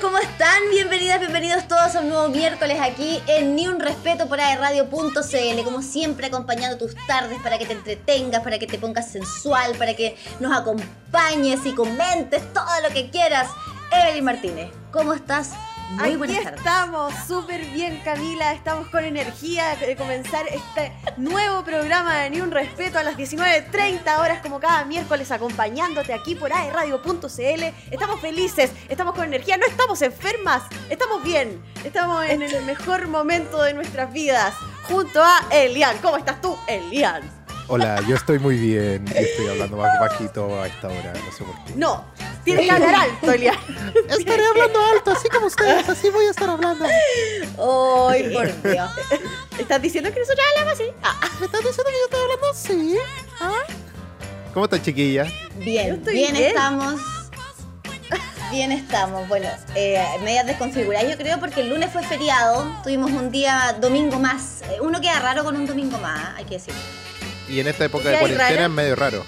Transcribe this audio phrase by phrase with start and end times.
[0.00, 0.62] ¿cómo están?
[0.70, 5.64] Bienvenidas, bienvenidos todos a un nuevo miércoles aquí en Ni un Respeto por aerradio.cl.
[5.64, 9.94] Como siempre, acompañando tus tardes para que te entretengas, para que te pongas sensual, para
[9.94, 13.48] que nos acompañes y comentes todo lo que quieras.
[13.92, 15.50] Evelyn Martínez, ¿cómo estás?
[15.90, 16.60] Muy Aquí buenas tardes.
[16.60, 22.52] estamos, súper bien Camila, estamos con energía de comenzar este nuevo programa de Ni Un
[22.52, 27.62] Respeto a las 19.30 horas como cada miércoles acompañándote aquí por aerradio.cl.
[27.90, 33.60] Estamos felices, estamos con energía, no estamos enfermas, estamos bien, estamos en el mejor momento
[33.60, 35.98] de nuestras vidas junto a Elian.
[35.98, 37.39] ¿Cómo estás tú, Elian?
[37.72, 41.44] Hola, yo estoy muy bien y estoy hablando más bajito a esta hora, no sé
[41.44, 41.74] por qué.
[41.76, 42.04] No,
[42.42, 43.54] tienes que hablar alto, Elian.
[44.08, 46.84] Estaré hablando alto, así como ustedes, así voy a estar hablando.
[46.84, 48.90] Ay, por Dios.
[49.56, 50.90] ¿Estás diciendo que nosotros hablamos así?
[51.04, 51.20] Ah.
[51.38, 52.96] ¿Me estás diciendo que yo estoy hablando así?
[53.40, 53.62] ¿Ah?
[54.52, 55.26] ¿Cómo estás, chiquilla?
[55.58, 57.00] Bien, bien, estamos.
[58.50, 59.28] Bien estamos.
[59.28, 64.18] Bueno, eh, medias desconfiguradas yo creo porque el lunes fue feriado, tuvimos un día domingo
[64.18, 64.62] más.
[64.62, 66.80] Eh, uno queda raro con un domingo más, hay que decirlo.
[67.50, 69.24] Y en esta época de cuarentena es medio raro.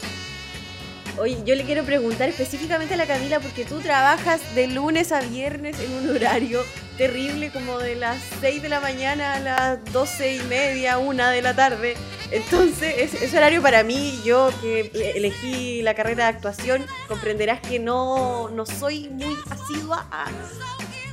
[1.18, 5.20] Oye, yo le quiero preguntar específicamente a la Camila porque tú trabajas de lunes a
[5.20, 6.64] viernes en un horario
[6.96, 11.42] terrible como de las 6 de la mañana a las 12 y media, una de
[11.42, 11.96] la tarde.
[12.30, 18.48] Entonces, ese horario para mí, yo que elegí la carrera de actuación, comprenderás que no,
[18.48, 20.28] no soy muy asidua a,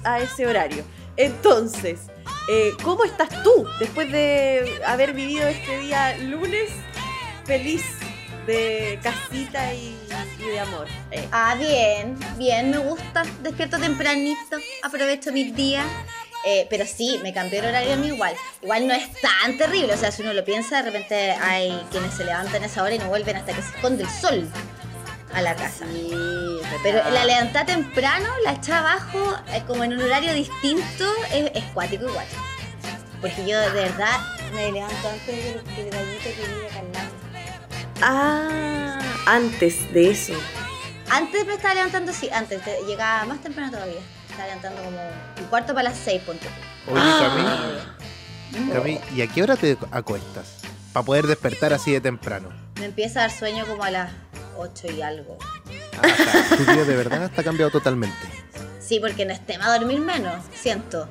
[0.04, 0.84] a ese horario.
[1.18, 2.00] Entonces,
[2.48, 6.72] eh, ¿cómo estás tú después de haber vivido este día lunes
[7.50, 7.83] feliz
[8.45, 9.97] de casita y,
[10.38, 10.88] de amor.
[11.09, 11.28] Eh.
[11.31, 13.23] Ah, bien, bien, me gusta.
[13.41, 15.86] Despierto tempranito, aprovecho mis días.
[16.45, 18.36] Eh, pero sí, me cambió el horario a mí igual.
[18.61, 22.14] Igual no es tan terrible, o sea, si uno lo piensa, de repente hay quienes
[22.14, 24.47] se levantan a esa hora y no vuelven hasta que se esconde el sol
[25.34, 25.86] a la casa.
[25.91, 26.11] Sí,
[26.84, 31.63] pero la levantada temprano, la echada abajo, eh, como en un horario distinto, es, es
[31.73, 32.28] cuático igual.
[33.19, 34.19] Porque yo de verdad
[34.53, 37.19] me levanto antes de que el gallito que vive.
[38.02, 40.34] Ah, antes de eso.
[41.10, 44.00] Antes me estaba levantando, sí, antes, llegaba más temprano todavía.
[44.30, 46.48] Estaba levantando como un cuarto para las seis, ponte.
[46.88, 47.02] Oye,
[48.74, 50.60] Cami, ¿y a qué hora te acuestas?
[50.94, 52.50] Para poder despertar así de temprano.
[52.80, 54.12] Me empieza a dar sueño como a las
[54.58, 55.38] ocho y algo.
[56.02, 58.16] Ah, tu día de verdad está cambiado totalmente.
[58.80, 61.08] Sí, porque no es tema dormir menos, siento.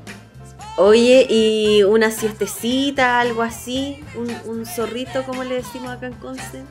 [0.81, 6.63] Oye, y una siestecita, algo así, un, zorrito como le decimos acá en Conce.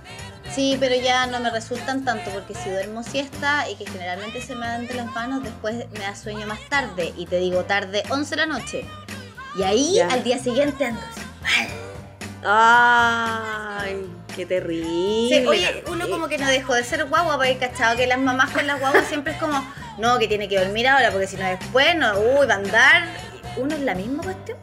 [0.49, 4.55] Sí, pero ya no me resultan tanto porque si duermo siesta y que generalmente se
[4.55, 8.03] me dan entre las manos, después me da sueño más tarde y te digo tarde
[8.09, 8.85] 11 de la noche.
[9.59, 11.01] Y ahí al día siguiente ando
[12.45, 15.47] Ay, qué terrible.
[15.49, 18.65] oye, uno como que no dejó de ser guagua, porque cachado que las mamás con
[18.67, 19.61] las guaguas siempre es como,
[19.97, 23.27] no, que tiene que dormir ahora porque si no después, no, uy, va a andar
[23.57, 24.57] uno es la misma cuestión.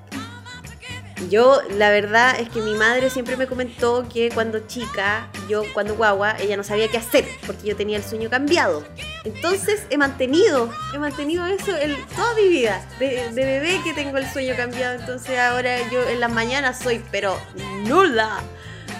[1.30, 5.94] Yo, la verdad es que mi madre siempre me comentó que cuando chica, yo cuando
[5.94, 8.84] guagua, ella no sabía qué hacer porque yo tenía el sueño cambiado.
[9.24, 11.72] Entonces he mantenido, he mantenido eso
[12.14, 12.86] toda mi vida.
[12.98, 14.98] De, bebé que tengo el sueño cambiado.
[14.98, 17.38] Entonces ahora yo en las mañanas soy, pero
[17.84, 18.40] nula.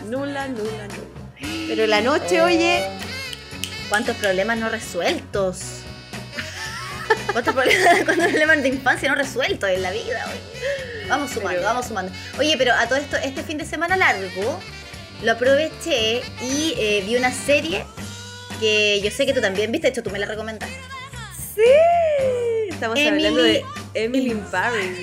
[0.08, 1.66] Nula, nula, nula.
[1.68, 2.84] Pero en la noche, oye.
[3.88, 5.83] ¿Cuántos problemas no resueltos?
[7.30, 10.24] Otro problema, problemas de infancia no resueltos en la vida.
[11.08, 12.12] Vamos sumando, vamos sumando.
[12.38, 14.60] Oye, pero a todo esto, este fin de semana largo,
[15.22, 17.84] lo aproveché y eh, vi una serie
[18.60, 20.76] que yo sé que tú también viste, de hecho tú me la recomendaste.
[21.54, 21.62] Sí,
[22.70, 23.64] estamos hablando de
[23.94, 24.98] Emily in Paris.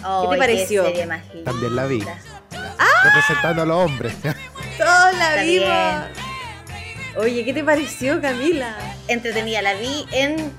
[0.00, 0.82] ¿Qué te pareció?
[0.84, 2.02] Qué serie más También la vi.
[2.78, 2.86] ¡Ah!
[3.04, 4.14] Representando a los hombres.
[4.78, 6.20] Todos la vimos.
[7.16, 8.76] Oye, ¿qué te pareció, Camila?
[9.08, 10.52] Entretenida, la vi en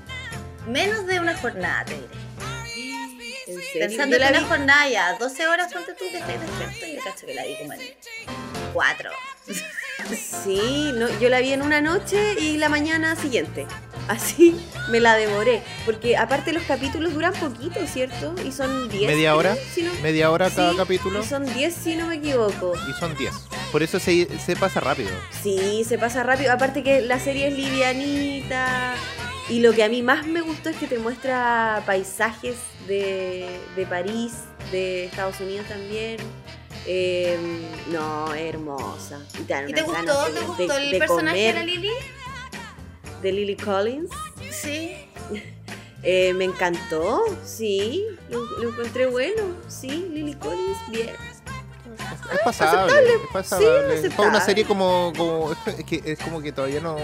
[0.66, 2.08] menos de una jornada, te diré.
[3.78, 7.26] Pensando en una jornada ya, 12 horas, ponte tú que estoy despierto y yo cacho
[7.26, 7.80] que la vi como en
[8.72, 9.10] 4.
[10.44, 13.66] Sí, no, yo la vi en una noche y la mañana siguiente.
[14.08, 14.60] Así
[14.90, 15.62] me la devoré.
[15.86, 18.34] Porque aparte los capítulos duran poquito, ¿cierto?
[18.44, 19.06] Y son 10.
[19.06, 19.56] ¿Media hora?
[20.02, 21.22] ¿Media hora cada capítulo?
[21.22, 22.72] Y son 10 si no me equivoco.
[22.90, 23.32] Y son 10.
[23.70, 25.10] Por eso se, se pasa rápido.
[25.42, 26.52] Sí, se pasa rápido.
[26.52, 28.94] Aparte que la serie es livianita.
[29.48, 32.56] Y lo que a mí más me gustó es que te muestra paisajes
[32.86, 33.48] de,
[33.88, 34.34] París,
[34.70, 36.18] de Estados Unidos también.
[36.86, 39.20] Em, no, hermosa.
[39.38, 40.24] ¿Y te, gustó?
[40.32, 41.90] ¿Te gustó el personaje de la Lily?
[43.20, 44.10] ¿De Lily Collins?
[44.50, 44.94] Sí.
[46.04, 48.04] Eh, me encantó, sí.
[48.28, 50.08] Lo, encontré bueno, sí.
[50.12, 51.10] Lily Collins, bien.
[52.32, 53.66] Es pasable, es pasable.
[53.68, 54.10] aceptable.
[54.10, 56.96] Fue una serie como, como es, que es como que todavía no,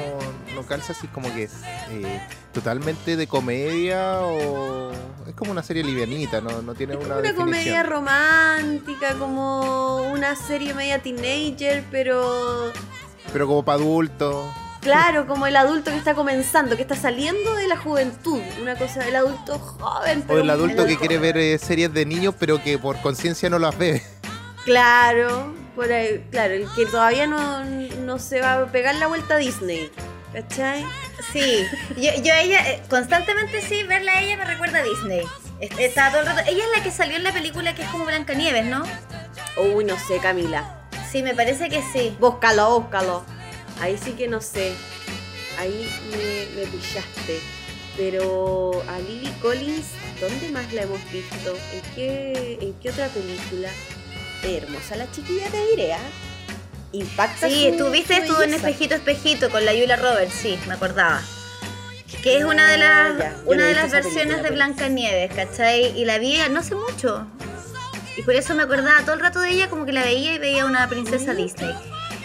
[0.54, 1.52] no calza así como que es
[1.90, 2.20] eh,
[2.52, 4.90] totalmente de comedia o
[5.26, 10.02] es como una serie livianita, no, no tiene Es una como una comedia romántica, como
[10.10, 12.72] una serie media teenager, pero
[13.32, 14.46] Pero como para adultos.
[14.80, 18.40] claro, como el adulto que está comenzando, que está saliendo de la juventud.
[18.62, 20.24] Una cosa, el adulto joven.
[20.28, 23.58] O el adulto que quiere ver eh, series de niños pero que por conciencia no
[23.58, 24.02] las ve.
[24.68, 29.36] Claro, por ahí, claro, el que todavía no, no se va a pegar la vuelta
[29.36, 29.90] a Disney.
[30.34, 30.84] ¿Cachai?
[31.32, 31.64] Sí,
[31.96, 35.22] yo, yo a ella, eh, constantemente sí, verla a ella me recuerda a Disney.
[35.58, 36.42] Es- Está todo el rato.
[36.46, 38.82] Ella es la que salió en la película que es como Blancanieves, ¿no?
[39.74, 40.82] Uy, no sé, Camila.
[41.10, 42.14] Sí, me parece que sí.
[42.20, 43.24] Búscalo, búscalo.
[43.80, 44.74] Ahí sí que no sé.
[45.58, 47.40] Ahí me, me pillaste.
[47.96, 49.86] Pero a Lily Collins,
[50.20, 51.56] ¿dónde más la hemos visto?
[51.72, 53.70] ¿En qué, en qué otra película?
[54.42, 55.98] Hermosa la chiquilla, te diré, ¿ah?
[56.92, 58.54] Impacta Sí, su- tú estuvo en.
[58.54, 61.20] Espejito Espejito con la Yula Roberts, sí, me acordaba.
[62.22, 65.34] Que es una de Ah, las, ya, una de las esa versiones película, de Blancanieves,
[65.34, 65.98] ¿cachai?
[66.00, 67.26] Y la vi no hace mucho.
[68.16, 70.38] Y por eso me acordaba todo el rato de ella, como que la veía y
[70.38, 71.70] veía una princesa Disney.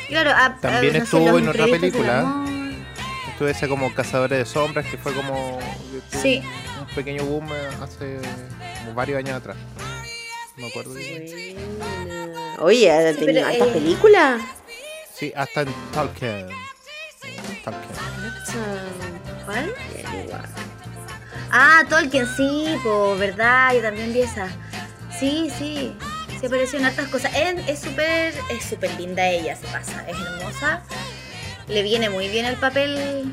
[0.07, 2.19] Y Claro, a- a- También no estuvo en otra película.
[2.21, 2.49] amor.
[3.31, 5.59] Estuve ese como Cazadores de Sombras que fue como
[6.21, 6.41] Sí.
[6.79, 8.19] un pequeño boom eh, hace
[8.79, 9.57] como varios años atrás.
[10.55, 10.93] No me acuerdo.
[10.93, 11.57] bien.
[12.63, 14.41] Oye, ha Sí, tenido pero, hartas eh, películas.
[15.13, 16.47] Sí, hasta en Tolkien.
[17.63, 17.95] Tolkien.
[19.45, 19.73] ¿Cuál?
[21.51, 24.47] Ah, Tolkien, sí, po, verdad, yo también vi esa.
[25.19, 25.93] Sí, sí,
[26.39, 27.31] sí apareció en hartas cosas.
[27.35, 30.83] Es súper, es súper linda ella, se pasa, es hermosa.
[31.67, 33.31] Le viene muy bien el papel,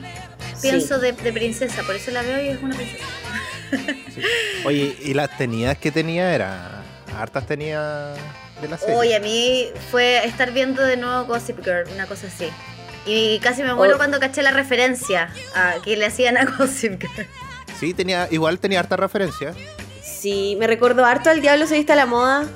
[0.60, 3.04] pienso, de, de princesa, por eso la veo y es una princesa.
[4.14, 4.22] Sí.
[4.64, 6.82] Oye, y las tenidas que tenía era.
[7.16, 8.14] Hartas tenía
[8.60, 8.94] de la serie.
[8.96, 12.48] Oye, a mí fue estar viendo de nuevo Gossip Girl, una cosa así.
[13.06, 13.98] Y casi me muero Oh.
[13.98, 17.26] cuando caché la referencia a que le hacían a Gossip Girl.
[17.78, 19.54] Sí, tenía, igual tenía harta referencia.
[20.02, 22.46] Sí, me recordó harto al Diablo se viste a la moda.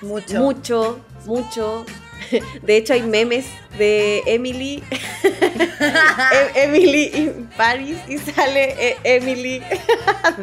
[0.00, 0.38] Mucho.
[0.40, 1.84] Mucho, mucho.
[2.62, 3.46] De hecho, hay memes
[3.78, 4.82] de Emily.
[5.22, 9.62] Em- Emily en París y sale eh, Emily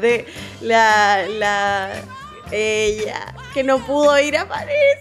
[0.01, 0.25] de
[0.61, 1.91] la, la.
[2.51, 4.97] Ella que no pudo ir a París.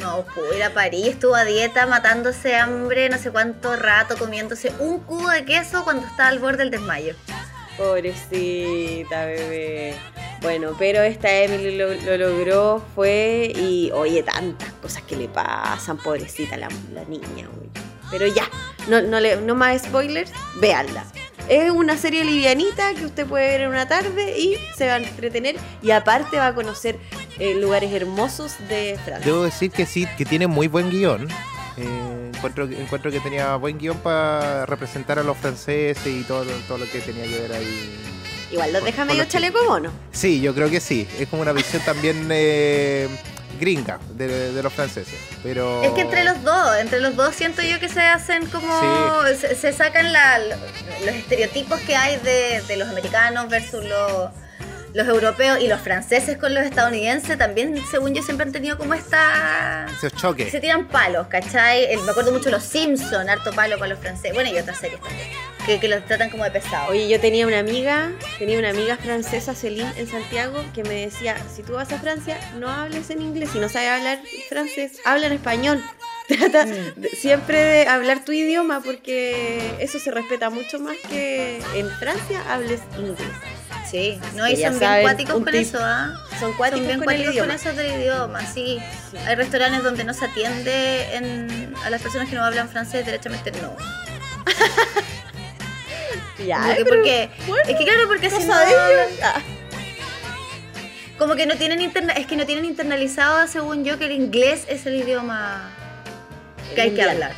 [0.00, 4.72] No, pudo ir a París, estuvo a dieta, matándose hambre, no sé cuánto rato, comiéndose
[4.80, 7.14] un cubo de queso cuando estaba al borde del desmayo.
[7.76, 9.94] Pobrecita, bebé.
[10.40, 15.98] Bueno, pero esta Emily lo, lo logró, fue y oye, tantas cosas que le pasan,
[15.98, 17.70] pobrecita la, la niña, oye.
[18.10, 18.50] Pero ya,
[18.88, 21.04] no, no, le, no más spoilers, véanla.
[21.48, 24.96] Es una serie livianita que usted puede ver en una tarde y se va a
[24.98, 26.98] entretener y aparte va a conocer
[27.38, 29.26] eh, lugares hermosos de Francia.
[29.30, 31.28] Debo decir que sí, que tiene muy buen guion.
[31.76, 36.44] Eh, encuentro, que- encuentro que tenía buen guion para representar a los franceses y todo,
[36.44, 37.98] lo- todo lo que tenía que ver ahí.
[38.50, 39.90] Igual los deja medio chaleco mono.
[40.12, 41.08] Sí, yo creo que sí.
[41.18, 43.08] Es como una visión también eh,
[43.58, 45.14] gringa de, de los franceses.
[45.42, 45.82] Pero...
[45.82, 49.22] Es que entre los dos, entre los dos siento yo que se hacen como.
[49.38, 54.30] Se, se sacan la- los estereotipos que hay de, de los americanos versus los,
[54.94, 57.38] los europeos y los franceses con los estadounidenses.
[57.38, 59.86] También, según yo, siempre han tenido como esta.
[59.96, 60.50] Esos choques.
[60.50, 61.96] Se tiran palos, ¿cachai?
[62.04, 64.34] Me acuerdo mucho de los Simpsons, harto palo para los franceses.
[64.34, 65.28] Bueno, y otras series también.
[65.66, 66.90] Que, que los tratan como de pesados.
[66.90, 71.36] Oye, yo tenía una amiga, tenía una amiga francesa, Celine, en Santiago, que me decía,
[71.54, 75.28] si tú vas a Francia, no hables en inglés, si no sabes hablar francés, habla
[75.28, 75.80] en español.
[76.28, 77.00] Trata Mm.
[77.00, 82.42] de- siempre de hablar tu idioma porque eso se respeta mucho más que en Francia
[82.52, 83.18] hables inglés.
[83.88, 86.14] Sí, no, y son bien cuáticos con eso, ¿ah?
[86.30, 88.78] Son Son cuáticos bien con el con eso del idioma, sí.
[89.26, 93.52] Hay restaurantes donde no se atiende en- a las personas que no hablan francés, derechamente
[93.52, 93.76] no.
[96.46, 98.54] Ya, Como que pero porque, bueno, es que claro, porque si no.
[99.22, 99.40] Ah,
[101.18, 104.64] como que no tienen interna es que no tienen internalizado, según yo, que el inglés
[104.68, 105.70] es el idioma
[106.74, 107.32] que hay que hablar.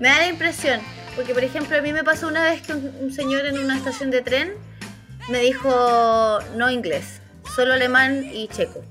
[0.00, 0.80] Me da la impresión,
[1.14, 3.76] porque por ejemplo a mí me pasó una vez que un, un señor en una
[3.76, 4.54] estación de tren
[5.28, 7.20] me dijo no inglés,
[7.54, 8.82] solo alemán y checo.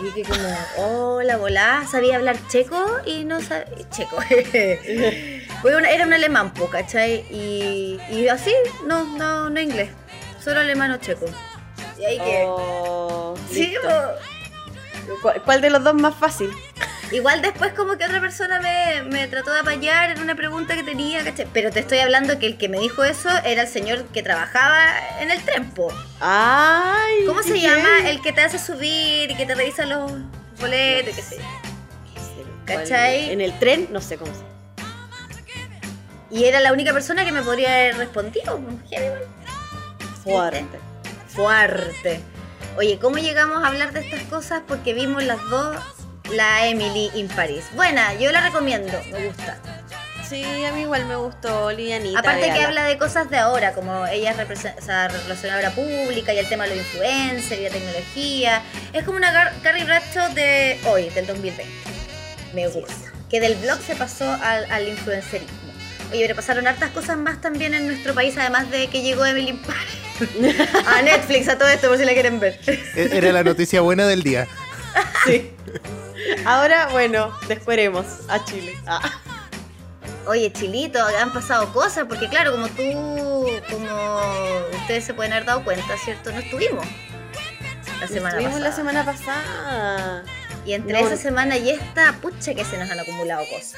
[0.00, 4.18] Y que como, hola, volá, sabía hablar checo y no sabía, checo.
[5.68, 7.24] Era un alemán, po, ¿cachai?
[7.30, 8.52] Y, y así,
[8.86, 9.90] no, no, no inglés,
[10.42, 11.26] solo alemán o checo.
[11.98, 12.44] Y ahí que...
[12.46, 15.28] Oh, Sí, po.
[15.44, 16.50] ¿Cuál, de los dos más fácil?
[17.12, 20.82] Igual después como que otra persona me, me trató de apañar en una pregunta que
[20.82, 21.46] tenía, ¿cachai?
[21.52, 24.86] Pero te estoy hablando que el que me dijo eso era el señor que trabajaba
[25.20, 25.92] en el trempo.
[26.20, 27.24] Ay.
[27.26, 28.08] ¿Cómo se llama?
[28.08, 30.12] El que te hace subir y que te revisa los
[30.58, 31.42] boletos, qué sé yo.
[32.64, 33.30] ¿Cachai?
[33.30, 34.53] En el tren, no sé cómo se llama.
[36.34, 38.60] Y era la única persona que me podría haber respondido.
[38.90, 39.22] Igual.
[40.22, 40.78] Fuerte.
[41.28, 42.20] Fuerte.
[42.76, 44.62] Oye, ¿cómo llegamos a hablar de estas cosas?
[44.66, 45.76] Porque vimos las dos
[46.32, 47.64] la Emily in Paris.
[47.74, 49.58] Buena, yo la recomiendo, me gusta.
[50.28, 52.18] Sí, a mí igual me gustó, Livianita.
[52.18, 54.38] Aparte que habla de cosas de ahora, como ella es
[54.78, 58.62] o sea, relacionadora pública y el tema de los influencers y la tecnología.
[58.92, 61.64] Es como una Gar- Carrie Bradshaw de hoy, del 2020.
[62.54, 63.12] Me gusta.
[63.28, 65.63] Que del blog se pasó al, al influencerismo.
[66.14, 69.48] Oye, pero pasaron hartas cosas más también en nuestro país, además de que llegó Emily
[69.50, 70.60] in Paris.
[70.86, 72.60] a Netflix, a todo esto, por si la quieren ver.
[72.68, 74.46] E- Era la noticia buena del día.
[75.26, 75.50] Sí.
[76.44, 78.76] Ahora, bueno, desperemos a Chile.
[78.86, 79.00] Ah.
[80.26, 84.20] Oye, Chilito, han pasado cosas, porque claro, como tú, como
[84.82, 86.30] ustedes se pueden haber dado cuenta, ¿cierto?
[86.30, 86.86] No estuvimos
[88.00, 88.68] la semana Estuvimos pasada.
[88.70, 90.24] la semana pasada.
[90.64, 91.06] Y entre No.
[91.06, 93.74] esa semana y esta, pucha que se nos han acumulado cosas.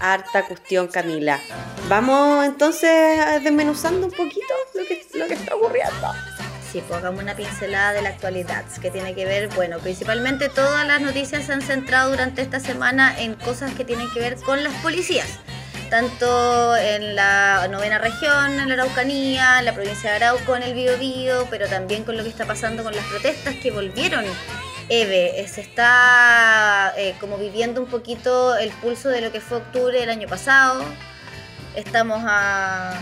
[0.00, 1.40] Harta cuestión, Camila.
[1.88, 6.12] Vamos entonces desmenuzando un poquito lo que, lo que está ocurriendo.
[6.72, 10.86] Sí, pues hagamos una pincelada de la actualidad, que tiene que ver, bueno, principalmente todas
[10.86, 14.62] las noticias se han centrado durante esta semana en cosas que tienen que ver con
[14.64, 15.28] las policías.
[15.90, 20.74] Tanto en la novena región, en la Araucanía, en la provincia de Arauco, en el
[20.74, 24.24] Biobío, pero también con lo que está pasando con las protestas que volvieron.
[24.88, 29.58] Eve, eh, se está eh, como viviendo un poquito el pulso de lo que fue
[29.58, 30.84] octubre del año pasado.
[31.74, 32.92] Estamos a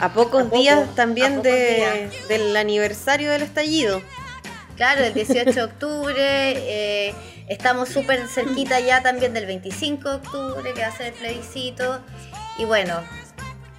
[0.00, 1.74] A pocos A poco, días también pocos de-
[2.10, 2.28] días.
[2.28, 4.00] del aniversario del estallido.
[4.76, 6.14] Claro, el 18 de octubre.
[6.18, 7.14] eh,
[7.48, 12.00] estamos súper cerquita ya también del 25 de octubre, que va a ser el plebiscito.
[12.56, 12.94] Y bueno,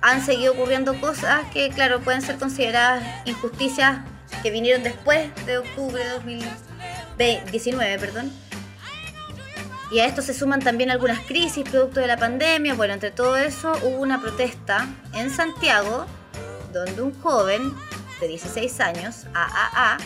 [0.01, 4.00] han seguido ocurriendo cosas que, claro, pueden ser consideradas injusticias
[4.43, 6.13] que vinieron después de octubre de
[7.21, 8.31] 2019, perdón.
[9.91, 12.73] Y a esto se suman también algunas crisis producto de la pandemia.
[12.75, 16.05] Bueno, entre todo eso hubo una protesta en Santiago
[16.71, 17.73] donde un joven
[18.21, 19.97] de 16 años, AAA,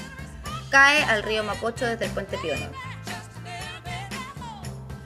[0.70, 2.66] cae al río Mapocho desde el puente Piono.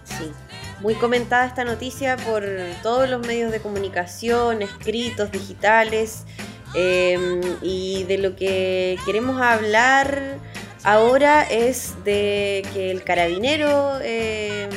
[0.06, 0.32] Sí.
[0.80, 2.46] Muy comentada esta noticia por
[2.82, 6.24] todos los medios de comunicación, escritos, digitales.
[6.76, 10.38] eh, y de lo que queremos hablar
[10.84, 14.70] ahora es de que el carabinero eh,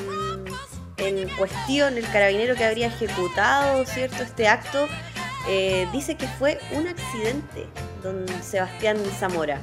[0.99, 4.89] en cuestión, el carabinero que habría ejecutado cierto este acto,
[5.49, 7.67] eh, dice que fue un accidente,
[8.03, 9.61] don Sebastián Zamora.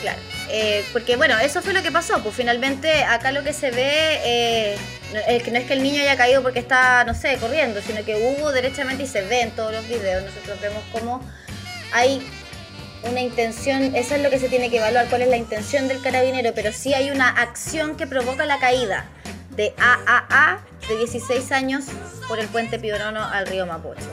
[0.00, 0.18] Claro.
[0.50, 2.22] Eh, porque bueno, eso fue lo que pasó.
[2.22, 4.76] Pues finalmente acá lo que se ve eh,
[5.44, 8.16] que no es que el niño haya caído porque está, no sé, corriendo, sino que
[8.16, 10.24] hubo derechamente y se ve en todos los videos.
[10.24, 11.20] Nosotros vemos cómo
[11.92, 12.26] hay
[13.04, 16.00] una intención, eso es lo que se tiene que evaluar, cuál es la intención del
[16.00, 19.06] carabinero, pero sí hay una acción que provoca la caída
[19.50, 21.84] de AAA de 16 años
[22.28, 24.10] por el puente Pionono al río Mapocho.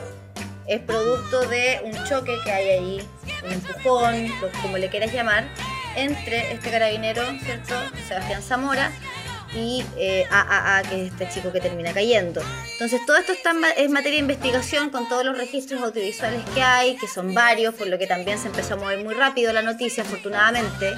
[0.66, 3.08] Es producto de un choque que hay ahí,
[3.44, 4.28] un empujón,
[4.62, 5.44] como le quieras llamar,
[5.96, 7.74] entre este carabinero, ¿cierto?
[8.06, 8.92] Sebastián Zamora
[9.54, 12.40] y eh, AAA, que es este chico que termina cayendo.
[12.72, 16.62] Entonces, todo esto está en, es materia de investigación con todos los registros audiovisuales que
[16.62, 19.62] hay, que son varios, por lo que también se empezó a mover muy rápido la
[19.62, 20.94] noticia, afortunadamente.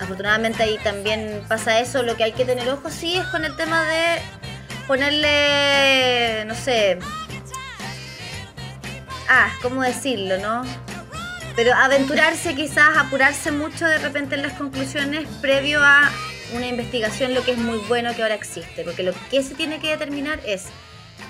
[0.00, 2.02] Afortunadamente ahí también pasa eso.
[2.02, 4.20] Lo que hay que tener ojo, sí, es con el tema de
[4.86, 6.98] ponerle, no sé,
[9.28, 10.62] ah, ¿cómo decirlo, no?
[11.54, 16.10] Pero aventurarse quizás, apurarse mucho de repente en las conclusiones previo a
[16.54, 19.80] una investigación, lo que es muy bueno que ahora existe, porque lo que se tiene
[19.80, 20.66] que determinar es,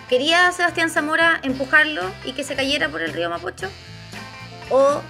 [0.08, 3.68] ¿quería Sebastián Zamora empujarlo y que se cayera por el río Mapocho?
[4.70, 5.02] ¿O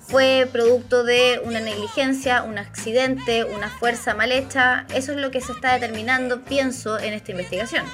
[0.00, 4.86] fue producto de una negligencia, un accidente, una fuerza mal hecha?
[4.94, 7.84] Eso es lo que se está determinando, pienso, en esta investigación.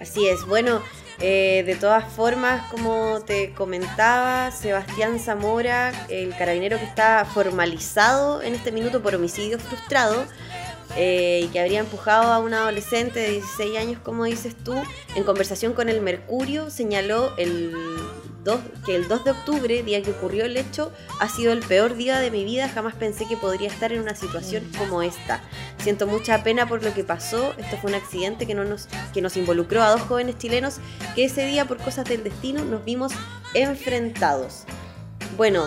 [0.00, 0.82] Así es, bueno,
[1.20, 8.54] eh, de todas formas, como te comentaba, Sebastián Zamora, el carabinero que está formalizado en
[8.54, 10.24] este minuto por homicidio frustrado
[10.96, 14.74] eh, y que habría empujado a una adolescente de 16 años, como dices tú,
[15.14, 17.72] en conversación con el Mercurio, señaló el
[18.44, 21.96] 2, que el 2 de octubre, día que ocurrió el hecho, ha sido el peor
[21.96, 25.42] día de mi vida, jamás pensé que podría estar en una situación como esta.
[25.78, 27.54] Siento mucha pena por lo que pasó.
[27.58, 30.76] Esto fue un accidente que, no nos, que nos involucró a dos jóvenes chilenos
[31.14, 33.12] que ese día, por cosas del destino, nos vimos
[33.54, 34.64] enfrentados.
[35.36, 35.66] Bueno,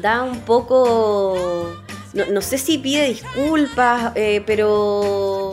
[0.00, 1.68] da un poco
[2.12, 5.52] no, sé si pide disculpas, eh, pero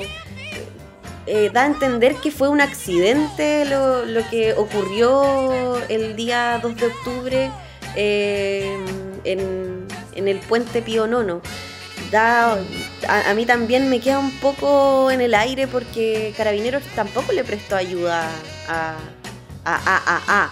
[1.26, 6.86] eh, da a entender que fue un accidente lo, que ocurrió el día 2 de
[6.88, 7.52] octubre
[7.96, 8.86] en,
[9.24, 11.42] en, el puente Pío Nono.
[12.12, 12.58] Da,
[13.08, 17.76] a, mí también me queda un poco en el aire porque Carabineros tampoco le prestó
[17.76, 18.30] ayuda
[18.70, 18.96] a,
[19.66, 20.52] a, a, a,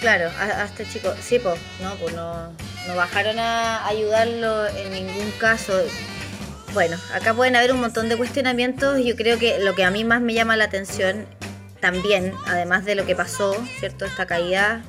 [0.00, 2.52] Claro, a, este chico, sí, pues, no, pues no,
[2.86, 5.72] no bajaron a ayudarlo en ningún caso.
[6.74, 9.90] Bueno, acá pueden haber un montón de cuestionamientos y yo creo que lo que a
[9.90, 11.26] mí más me llama la atención
[11.80, 14.04] también, además de lo que pasó, ¿cierto?
[14.04, 14.82] Esta caída,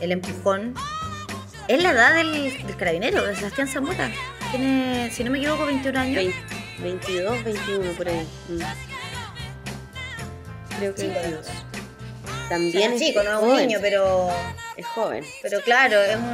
[0.00, 0.74] el empujón,
[1.68, 4.10] es la edad del, carabinero, de Sebastián Zamora.
[4.50, 6.34] Tiene, si no me equivoco, 21 años.
[6.82, 8.26] 22, 21 por ahí.
[8.48, 8.60] Mm.
[10.78, 11.69] Creo que 22.
[12.50, 14.28] También es chico, no es un niño, pero.
[14.76, 15.24] Es joven.
[15.40, 16.32] Pero claro, es un.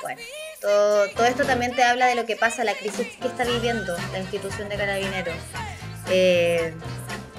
[0.00, 0.20] Bueno,
[0.60, 3.94] todo, todo esto también te habla de lo que pasa, la crisis que está viviendo
[4.12, 5.36] la institución de carabineros.
[6.10, 6.72] Eh,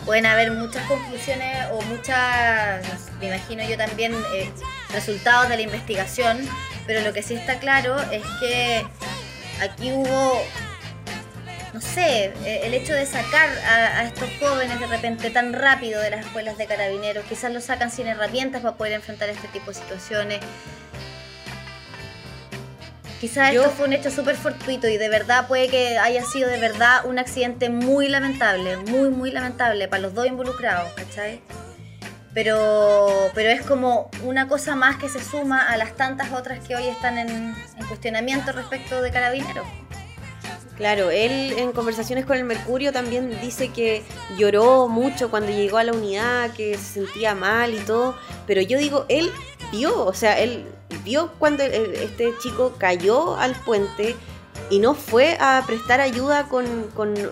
[0.06, 2.86] pueden haber muchas conclusiones o muchas,
[3.20, 4.50] me imagino yo también, eh,
[4.94, 6.48] resultados de la investigación,
[6.86, 8.86] pero lo que sí está claro es que
[9.60, 10.42] aquí hubo
[11.74, 16.12] no sé, eh, el hecho de sacar a, estos jóvenes de repente tan rápido de
[16.12, 19.74] las escuelas de carabineros, quizás los sacan sin herramientas para poder enfrentar este tipo de
[19.74, 20.40] situaciones.
[23.20, 26.60] Quizás esto fue un hecho súper fortuito y de verdad puede que haya sido de
[26.60, 31.42] verdad un accidente muy lamentable, muy, muy lamentable para los dos involucrados, ¿cachai?
[32.34, 36.76] Pero, pero es como una cosa más que se suma a las tantas otras que
[36.76, 39.66] hoy están en, en cuestionamiento respecto de carabineros.
[40.78, 44.04] Claro, él en conversaciones con el Mercurio también dice que
[44.38, 48.16] lloró mucho cuando llegó a la unidad, que se sentía mal y todo,
[48.48, 49.32] pero yo digo, él
[49.72, 50.66] vio, o sea, él
[51.04, 54.16] vio cuando este chico cayó al puente
[54.72, 56.66] y no fue a prestar ayuda con,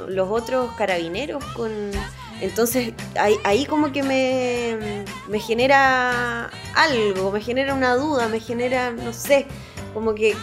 [0.07, 1.71] los otros carabineros, con...
[2.41, 2.93] Entonces
[3.43, 9.45] ahí, como que me, me genera algo, me genera una duda, me genera, no sé,
[9.93, 10.35] como que,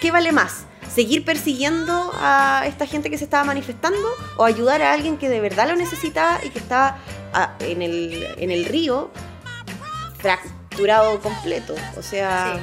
[0.00, 0.64] ¿qué vale más?
[0.96, 5.40] Seguir persiguiendo a esta gente que se estaba manifestando o ayudar a alguien que de
[5.40, 6.96] verdad lo necesitaba y que estaba
[7.34, 9.10] ah, en, el, río
[10.18, 11.74] fracturado completo.
[11.98, 12.58] O sea,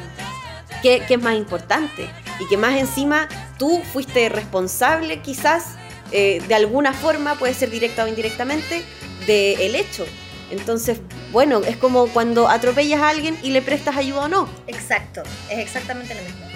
[0.82, 2.10] ¿qué, es más importante?
[2.40, 5.76] Y que más encima tú fuiste responsable quizás
[6.12, 8.84] eh, de alguna forma, puede ser directa o indirectamente,
[9.28, 10.08] del hecho.
[10.50, 11.00] Entonces,
[11.32, 14.50] bueno, es como cuando atropellas a alguien y le prestas ayuda o no.
[14.66, 16.53] Exacto, es exactamente lo mismo.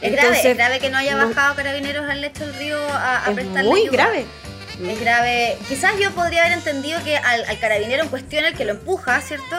[0.00, 3.30] Es grave, es grave que no haya bajado carabineros al lecho del río a, a
[3.30, 4.24] es Muy grave.
[4.86, 5.58] Es grave.
[5.68, 9.56] Quizás yo podría haber entendido que al, carabinero en cuestión, el que lo empuja, ¿cierto?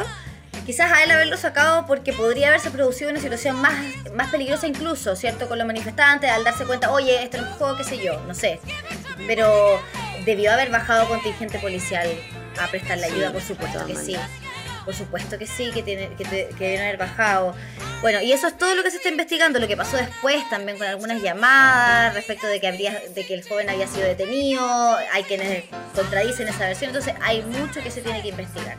[0.66, 3.74] Quizás a él haberlo sacado porque podría haberse producido una situación más,
[4.16, 5.48] más peligrosa incluso, ¿cierto?
[5.48, 8.60] Con los manifestantes, al darse cuenta, oye, esto lo empujó, qué sé yo, no sé.
[9.28, 9.80] Pero
[10.26, 12.08] debió haber bajado contingente policial
[12.60, 14.16] a prestarle ayuda, por supuesto que sí.
[14.86, 16.24] Por supuesto que sí, que, tiene, que,
[16.58, 17.56] deben haber bajado.
[18.02, 20.78] Bueno, y eso es todo lo que se está investigando, lo que pasó después también
[20.78, 25.24] con algunas llamadas respecto de que habría, de que el joven había sido detenido, hay
[25.24, 25.65] quienes
[25.96, 28.78] contradicen esa versión, entonces hay mucho que se tiene que investigar.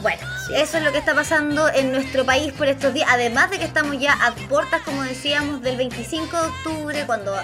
[0.00, 0.22] Bueno,
[0.54, 3.64] eso es lo que está pasando en nuestro país por estos días, además de que
[3.64, 7.34] estamos ya a puertas, como decíamos, del 25 de octubre, cuando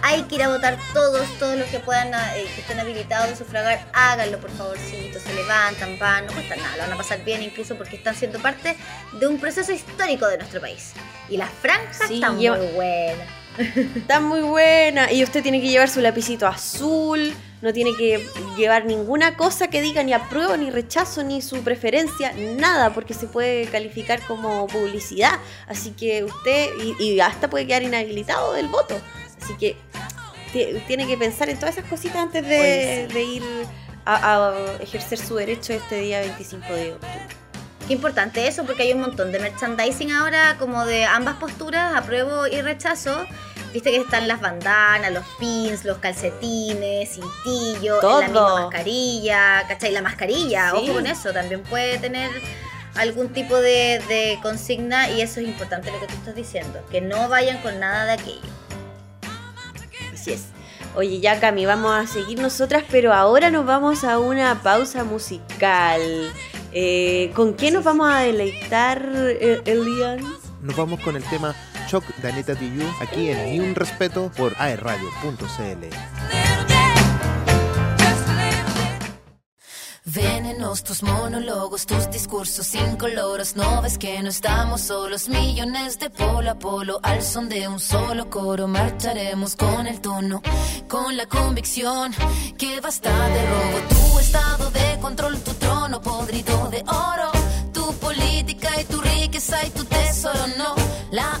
[0.00, 3.36] hay que ir a votar todos, todos los que puedan, eh, que estén habilitados a
[3.36, 7.42] sufragar, háganlo por favorcito, se levantan, van, no cuesta nada, lo van a pasar bien
[7.42, 8.76] incluso porque están siendo parte
[9.18, 10.92] de un proceso histórico de nuestro país.
[11.28, 13.28] Y las franjas están muy buenas.
[13.96, 15.12] Están muy buenas.
[15.12, 18.22] Y usted tiene que llevar su lapicito azul, no tiene que
[18.58, 23.26] llevar ninguna cosa que diga ni apruebo, ni rechazo, ni su preferencia, nada, porque se
[23.26, 25.40] puede calificar como publicidad.
[25.66, 26.68] Así que usted,
[27.00, 29.00] y hasta puede quedar inhabilitado del voto.
[29.40, 29.76] Así que
[30.86, 33.42] tiene que pensar en todas esas cositas antes de, ir
[34.04, 37.26] a, ejercer su derecho este día 25 de octubre.
[37.86, 42.46] Qué importante eso, porque hay un montón de merchandising ahora, como de ambas posturas, apruebo
[42.46, 43.24] y rechazo.
[43.74, 49.90] Viste que están las bandanas, los pins, los calcetines, cintillo, la misma mascarilla, ¿cachai?
[49.90, 52.30] La mascarilla, ojo con eso, también puede tener
[52.94, 57.00] algún tipo de, de consigna y eso es importante lo que tú estás diciendo, que
[57.00, 58.54] no vayan con nada de aquello.
[60.94, 66.00] Oye, ya Cami, vamos a seguir nosotras, pero ahora nos vamos a una pausa musical.
[66.70, 70.20] Eh, ¿Con qué nos vamos a deleitar, eh, Elian?
[70.62, 72.52] Nos vamos con el tema Choc de Anita
[73.00, 75.88] aquí en Ni un Respeto por aerradio.cl.
[80.06, 83.56] Venenos tus monólogos, tus discursos incoloros.
[83.56, 87.00] No ves que no estamos solos, millones de polo a polo.
[87.02, 90.42] Al son de un solo coro, marcharemos con el tono,
[90.88, 92.12] con la convicción
[92.58, 93.78] que basta de robo.
[93.88, 97.32] Tu estado de control, tu trono podrido de oro.
[97.72, 100.74] Tu política y tu riqueza y tu tesoro, no.
[101.10, 101.40] La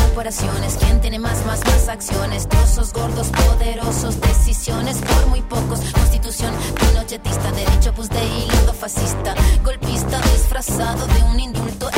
[0.13, 2.47] ¿Quién tiene más, más, más acciones?
[2.47, 5.79] Trozos gordos, poderosos, decisiones por muy pocos.
[5.79, 9.33] Constitución pinochetista, derecho, pues de hilo fascista.
[9.63, 11.89] Golpista disfrazado de un indulto.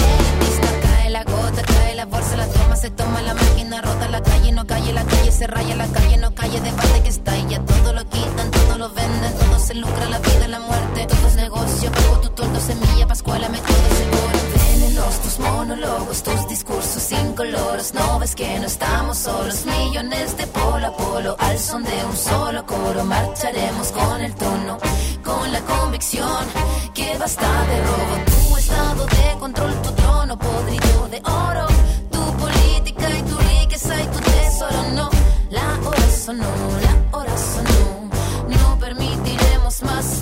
[1.25, 4.65] La gota, cae la bolsa, la toma, se toma la máquina, rota la calle, no
[4.67, 7.93] calle, la calle se raya, la calle no calle, debate que está y ya todo
[7.93, 11.91] lo quitan, todo lo venden, todo se lucra, la vida, la muerte, todo es negocio,
[11.91, 14.39] pago tu tordo, semilla, pascuala, me todo seguro.
[14.53, 20.87] Venenos, tus monólogos, tus discursos incoloros, no ves que no estamos solos, millones de polo
[20.87, 24.77] a polo, al son de un solo coro, marcharemos con el tono,
[25.23, 26.45] con la convicción
[26.93, 30.02] que basta de robo, tu estado de control, tu
[30.33, 31.67] trono podrido de oro,
[32.11, 35.09] tu política y tu riqueza y tu tesoro, no,
[35.49, 36.45] la hora sonó,
[36.81, 38.09] la hora sonó,
[38.47, 40.21] no permitiremos más,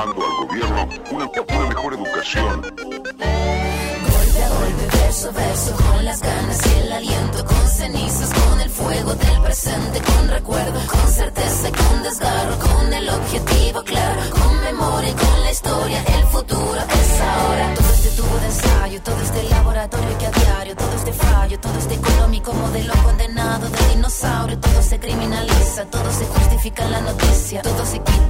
[0.00, 2.62] al gobierno una, una mejor educación.
[2.62, 8.60] Golpe a golpe, verso a verso, con las ganas y el aliento, con cenizas, con
[8.60, 14.22] el fuego del presente, con recuerdo, con certeza y con desgarro, con el objetivo claro,
[14.30, 17.74] con memoria y con la historia, el futuro es ahora.
[17.74, 21.78] Todo este tubo de ensayo, todo este laboratorio que a diario, todo este fallo, todo
[21.78, 27.60] este económico modelo condenado de dinosaurio, todo se criminaliza, todo se justifica en la noticia,
[27.60, 28.29] todo se quita,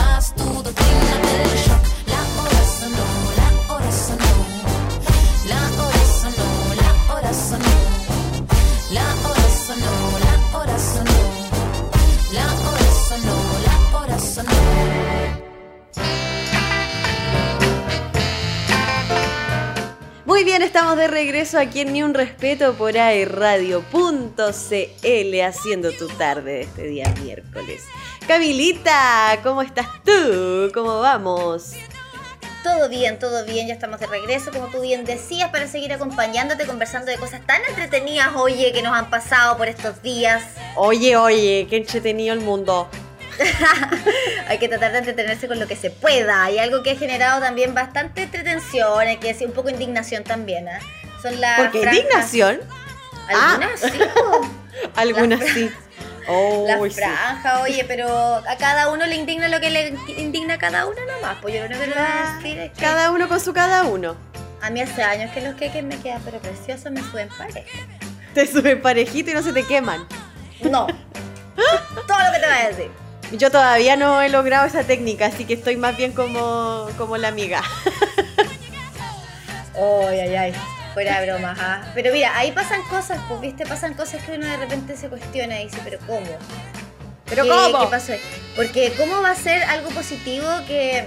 [20.41, 23.85] Muy bien, estamos de regreso aquí en Ni un Respeto por airradio.cl
[25.45, 27.83] haciendo tu tarde este día miércoles.
[28.27, 30.71] Camilita, ¿cómo estás tú?
[30.73, 31.73] ¿Cómo vamos?
[32.63, 36.65] Todo bien, todo bien, ya estamos de regreso, como tú bien decías, para seguir acompañándote,
[36.65, 40.43] conversando de cosas tan entretenidas, oye, que nos han pasado por estos días.
[40.75, 42.89] Oye, oye, qué entretenido el mundo.
[44.47, 46.43] Hay que tratar de entretenerse con lo que se pueda.
[46.43, 50.67] Hay algo que ha generado también bastante entretención, hay que decir un poco indignación también,
[50.67, 50.79] ¿eh?
[51.21, 52.59] Son las Porque franjas- indignación,
[53.27, 54.41] Algunas sí, po.
[54.95, 55.71] algunas sí.
[56.27, 56.99] Oh, Las sí.
[57.01, 60.97] franjas, oye, pero a cada uno le indigna lo que le indigna a cada uno
[61.15, 61.37] nomás.
[61.41, 64.15] Pues yo lo único que a decir es que Cada uno con su cada uno.
[64.61, 67.59] a mí hace años que los queques me quedan pero preciosos, me suben pareja.
[68.35, 70.07] Te suben parejito y no se te queman.
[70.61, 70.85] No.
[71.55, 72.91] Todo lo que te voy a decir.
[73.33, 77.29] Yo todavía no he logrado esa técnica, así que estoy más bien como, como la
[77.29, 77.61] amiga.
[79.75, 80.53] Ay, ay, ay.
[80.93, 81.81] Fuera de bromas, ¿ah?
[81.95, 83.65] Pero mira, ahí pasan cosas, pues, ¿viste?
[83.65, 86.27] Pasan cosas que uno de repente se cuestiona y dice, ¿pero cómo?
[87.25, 87.79] ¿Pero ¿Qué- cómo?
[87.79, 88.11] ¿Qué pasó?
[88.11, 88.19] ahí?
[88.57, 91.05] Porque ¿cómo va a ser algo positivo que,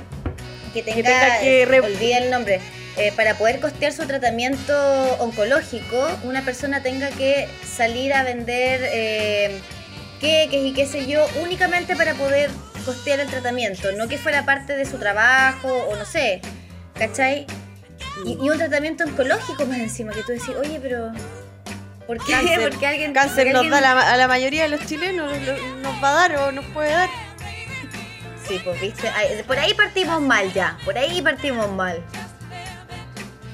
[0.72, 2.60] que tenga, tenga que re- olvida el nombre,
[2.96, 4.72] eh, para poder costear su tratamiento
[5.18, 9.60] oncológico, una persona tenga que salir a vender eh,
[10.20, 12.50] queques y qué sé yo, únicamente para poder
[12.84, 16.40] costear el tratamiento, no que fuera parte de su trabajo o no sé,
[16.98, 17.46] ¿cachai?
[18.26, 21.12] Y, y un tratamiento oncológico más encima, que tú decís, oye, pero...
[22.06, 22.32] ¿Por qué?
[22.34, 22.70] Cáncer.
[22.70, 23.12] Porque alguien...
[23.12, 26.10] Cáncer porque nos alguien- da la- a la mayoría de los chilenos, lo- nos va
[26.10, 27.08] a dar o nos puede dar.
[28.46, 29.10] Sí, pues viste,
[29.46, 32.04] por ahí partimos mal ya, por ahí partimos mal.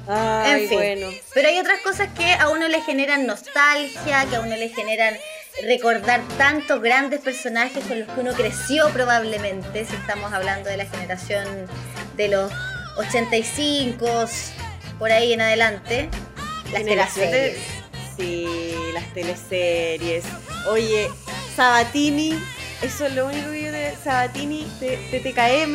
[0.08, 0.78] Ay, en fin.
[0.78, 1.06] bueno.
[1.32, 5.14] Pero hay otras cosas que a uno le generan nostalgia, que a uno le generan
[5.62, 10.86] recordar tantos grandes personajes con los que uno creció probablemente, si estamos hablando de la
[10.86, 11.46] generación
[12.16, 12.52] de los
[12.96, 14.26] 85,
[14.98, 16.08] por ahí en adelante.
[16.72, 17.58] Las teleseries.
[18.16, 20.24] Sí, las teleseries.
[20.68, 21.08] Oye,
[21.56, 22.38] Sabatini,
[22.82, 25.74] eso es lo único que yo de Sabatini, TTKM,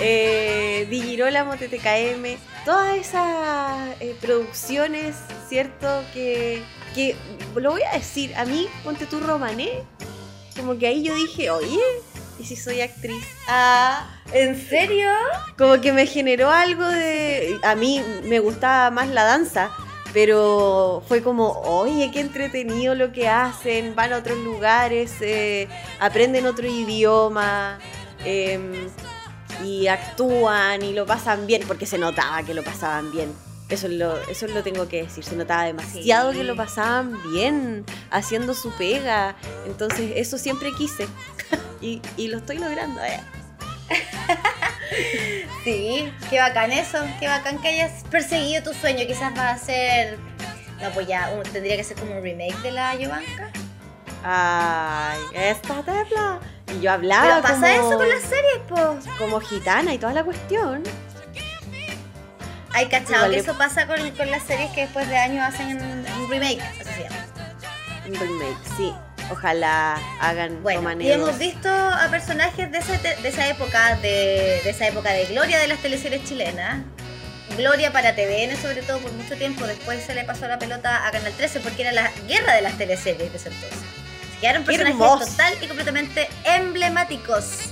[0.00, 5.16] eh, Digirolamo, TTKM, todas esas eh, producciones,
[5.48, 6.04] ¿cierto?
[6.12, 6.62] Que,
[6.94, 7.16] que,
[7.54, 9.82] lo voy a decir, a mí, ponte tú Romané,
[10.56, 11.80] como que ahí yo dije, oye,
[12.38, 13.24] ¿y si soy actriz?
[13.48, 15.10] Ah, ¿en serio?
[15.58, 17.58] como que me generó algo de...
[17.62, 19.70] A mí me gustaba más la danza,
[20.12, 25.68] pero fue como, oye, qué entretenido lo que hacen, van a otros lugares, eh,
[26.00, 27.78] aprenden otro idioma
[28.24, 28.88] em,
[29.64, 33.32] y actúan y lo pasan bien, porque se notaba que lo pasaban bien.
[33.70, 36.38] Eso lo, eso lo tengo que decir, se notaba demasiado Sí.
[36.38, 39.36] que lo pasaban bien, haciendo su pega.
[39.66, 41.08] Entonces, eso siempre quise.
[41.80, 43.02] y, y lo estoy logrando.
[43.02, 43.20] eh.
[45.64, 49.06] Sí, qué bacán eso, qué bacán que hayas perseguido tu sueño.
[49.06, 50.18] Quizás va a ser.
[50.80, 53.50] No, pues ya, tendría que ser como un remake de la Yovanka.
[54.22, 56.38] Ay, esta tepla.
[56.76, 59.14] Y yo hablaba Pero pasa como, eso con las series, pues.
[59.18, 60.82] como gitana y toda la cuestión.
[62.74, 66.28] Hay cachado que eso pasa con, con las series que después de años hacen un
[66.28, 67.16] remake, se llama.
[68.06, 68.92] Un remake, sí.
[69.30, 74.70] Ojalá hagan Bueno, y hemos visto a personajes de esa, de esa época, de, de
[74.70, 76.82] esa época de gloria de las teleseries chilenas.
[77.56, 81.12] Gloria para TVN sobre todo por mucho tiempo, después se le pasó la pelota a
[81.12, 83.78] Canal 13 porque era la guerra de las teleseries de ese entonces.
[84.34, 87.70] Se quedaron ¡Qué personajes total y completamente emblemáticos.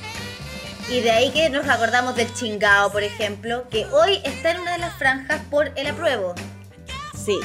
[0.89, 4.73] Y de ahí que nos acordamos del chingao, por ejemplo, que hoy está en una
[4.73, 6.35] de las franjas por el apruebo.
[7.25, 7.39] Sí.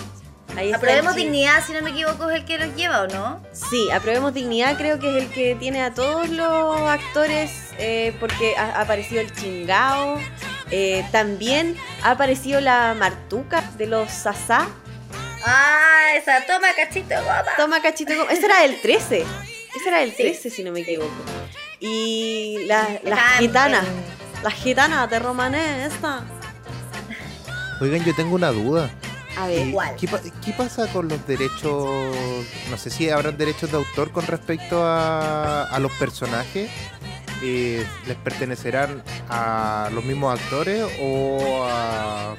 [0.56, 3.08] Ahí está Aprobemos el dignidad, si no me equivoco, es el que los lleva, ¿o
[3.08, 3.44] no?
[3.52, 8.56] Sí, Aprobemos Dignidad creo que es el que tiene a todos los actores eh, porque
[8.58, 10.20] ha, aparecido el chingao.
[10.72, 14.68] eh, también ha aparecido la Martuca de los Sasá.
[15.46, 17.46] Ah, esa toma cachito goma.
[17.56, 18.16] Toma cachito.
[18.16, 18.32] goma.
[18.32, 19.26] Ese era el 13.
[19.76, 20.24] Ese era el Sí.
[20.24, 21.12] 13, si no me equivoco.
[21.80, 23.86] Y la- las gitanas.
[24.44, 26.22] Las gitanas de Romané, esta.
[27.82, 28.90] Oigan, yo tengo una duda.
[29.38, 29.96] A ver, Eh, ¿Cuál?
[29.96, 30.08] ¿Qué,
[30.44, 32.16] qué pasa con los derechos?
[32.72, 36.72] No sé si habrán derechos de autor con respecto a, a los personajes.
[37.44, 42.36] Eh, ¿Les pertenecerán a los mismos actores o a,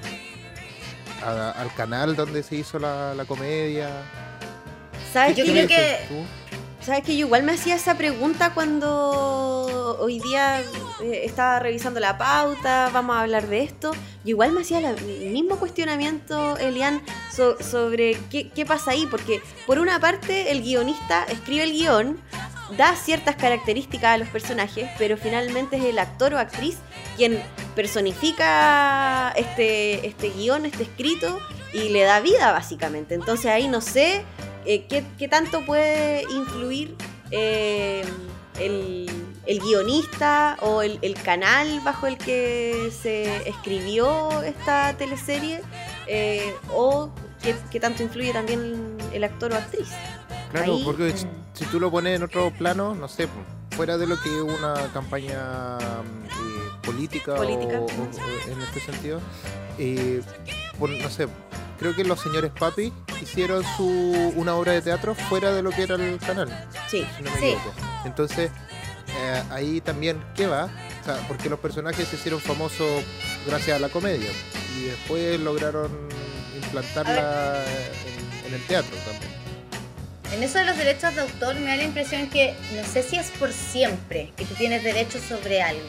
[1.25, 3.91] a- al canal donde se hizo la, la comedia?
[5.13, 6.25] ¿sabes Yo creo que- tú?
[6.89, 10.63] ¿Sabes que yo igual me hacía esa pregunta cuando hoy día
[11.03, 13.93] eh, estaba revisando la pauta, vamos a hablar de esto?
[14.25, 19.43] Yo igual me hacía el mismo cuestionamiento, Elian, so- sobre qué, qué pasa ahí, porque
[19.67, 22.19] por una parte el guionista escribe el guion,
[22.79, 26.79] da ciertas características a los personajes, pero finalmente es el actor o actriz
[27.19, 27.39] quien
[27.75, 31.39] personifica este, este guion, este escrito,
[31.75, 33.15] y le da vida básicamente.
[33.15, 34.25] Entonces ahí no sé
[34.69, 36.95] eh, ¿qué, qué tanto puede influir
[37.31, 38.05] eh,
[38.61, 39.09] el,
[39.47, 45.63] el guionista o el, el canal bajo el que se escribió esta teleserie?
[46.07, 47.11] Eh, ¿O
[47.43, 49.89] qué, qué tanto influye también el actor o actriz?
[50.53, 51.17] Claro, Ahí, porque mm.
[51.55, 53.27] si- tú lo pones en otro plano, no sé,
[53.73, 57.81] fuera de lo que es una campaña eh, política, o- Política.
[57.81, 59.21] O, o en este sentido,
[60.79, 61.27] por- no sé,
[61.79, 65.83] creo que los señores Papi hicieron su una obra de teatro fuera de lo que
[65.83, 66.49] era el canal,
[66.89, 67.47] Sí, si no me Sí.
[67.47, 67.73] equivoco.
[68.05, 68.51] Entonces,
[69.09, 70.69] eh, ahí también, ¿qué va?
[71.01, 73.03] O sea, porque los personajes se hicieron famosos
[73.47, 74.29] gracias a la comedia
[74.79, 75.91] y después lograron
[76.63, 77.65] implantarla
[78.45, 79.39] en, en el teatro también.
[80.33, 83.17] En eso de los derechos de autor me da la impresión que no sé si
[83.17, 85.81] es por siempre que tú tienes derechos sobre algo.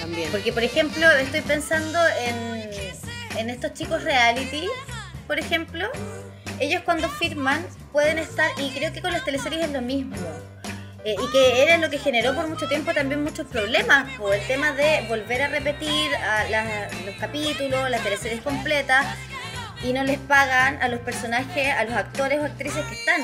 [0.00, 0.28] también.
[0.32, 2.68] Porque, por ejemplo, estoy pensando en,
[3.38, 4.66] en estos chicos reality,
[5.26, 5.88] por ejemplo.
[6.60, 10.16] Ellos cuando firman pueden estar, y creo que con las teleseries es lo mismo.
[11.06, 14.40] eh, y que era lo que generó por mucho tiempo también muchos problemas, por el
[14.46, 19.04] tema de volver a repetir a la- los capítulos, las teleseries completas,
[19.82, 23.20] y no les pagan a los personajes, a los actores o actrices que están.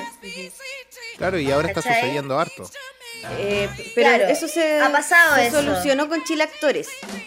[1.16, 2.70] Claro, y ahora está sucediendo harto.
[3.38, 5.62] Eh, pero Claro, eso se, ha pasado se eso.
[5.62, 6.22] solucionó con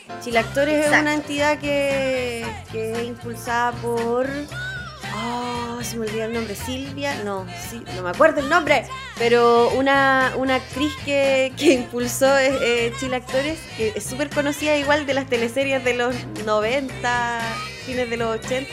[0.08, 0.24] Chilactores.
[0.26, 1.02] Chilactores es Exacto.
[1.02, 4.28] una entidad que, que es impulsada por.
[5.16, 6.56] Oh, se me olvidó el nombre.
[6.56, 7.16] Silvia.
[7.24, 8.86] No, sí, no me acuerdo el nombre.
[9.18, 15.06] Pero una, una actriz que, que impulsó eh, eh, Chilactores, que es súper conocida igual
[15.06, 17.40] de las teleseries de los 90,
[17.86, 18.68] fines de los 80.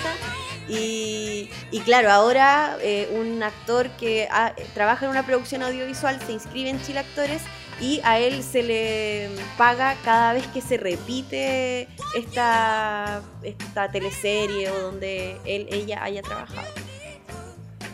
[0.68, 6.32] Y, y claro, ahora eh, un actor que ha- trabaja en una producción audiovisual se
[6.32, 7.42] inscribe en Chile Actores
[7.80, 14.78] y a él se le paga cada vez que se repite esta, esta teleserie o
[14.80, 16.68] donde él, ella haya trabajado.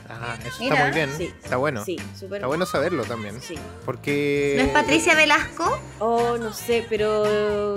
[0.09, 1.11] Ah, eso Mira, está muy bien.
[1.16, 1.35] sí.
[1.42, 1.85] Está bueno.
[1.85, 3.40] Sí, Está bueno saberlo también.
[3.42, 3.57] Sí.
[3.85, 4.55] Porque.
[4.57, 5.79] ¿No es Patricia Velasco?
[5.99, 7.77] Oh, no sé, pero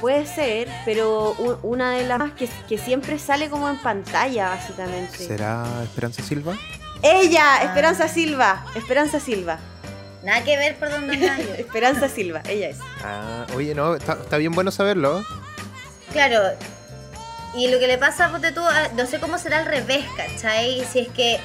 [0.00, 1.32] puede ser, pero
[1.62, 5.18] una de las más que, que siempre sale como en pantalla, básicamente.
[5.18, 6.56] ¿Será Esperanza Silva?
[7.02, 7.64] Ella, Ah.
[7.64, 9.58] Esperanza Silva, Esperanza Silva,
[10.26, 11.54] Nada que ver por donde anda yo.
[11.58, 12.78] Esperanza Silva, ella es.
[13.02, 15.24] Ah, oye, no, está, está bien bueno saberlo.
[16.12, 16.40] Claro.
[17.54, 20.84] Y lo que le pasa, ponte tú, a- no sé cómo será al revés, ¿cachai?
[20.92, 21.38] Si es que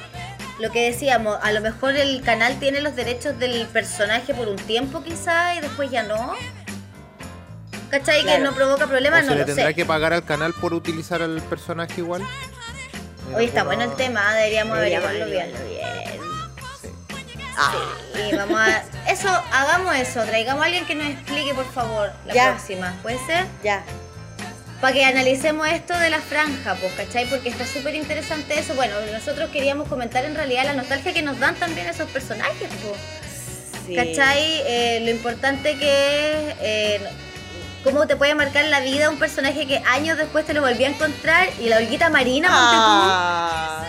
[0.58, 4.56] lo que decíamos, a lo mejor el canal tiene los derechos del personaje por un
[4.56, 6.34] tiempo quizá y después ya no.
[7.90, 8.24] ¿Cachai?
[8.24, 9.74] Que no provoca ¿O problemas, se no le lo tendrá sé.
[9.74, 12.22] que pagar al canal por utilizar al personaje igual?
[13.34, 15.54] Hoy está bueno el tema, deberíamos Deberíamos averiguarlo bien.
[15.54, 16.21] averiguarlo bien.
[18.30, 18.82] Y vamos a...
[19.10, 22.50] Eso, hagamos eso, traigamos a alguien que nos explique, por favor, la Ya.
[22.52, 22.94] próxima.
[23.02, 23.44] ¿Puede ser?
[23.62, 23.82] Ya.
[24.80, 27.26] Para que analicemos esto de la franja, pues, ¿cachai?
[27.26, 28.74] Porque está súper interesante eso.
[28.74, 32.98] Bueno, nosotros queríamos comentar en realidad la nostalgia que nos dan también esos personajes, pues.
[33.86, 33.94] Sí.
[33.96, 34.62] ¿Cachai?
[34.66, 37.00] Eh, lo importante que es eh,
[37.84, 40.88] cómo te puede marcar la vida un personaje que años después te lo volví a
[40.88, 43.84] encontrar y la Olguita Marina, Ah.